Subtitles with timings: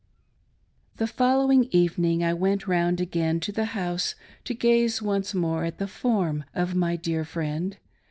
[0.97, 5.77] THE following evening I went round again to the house, to gaze once more at
[5.77, 7.77] the form of my dear friend.